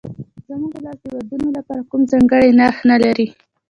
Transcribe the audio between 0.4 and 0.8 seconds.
زموږ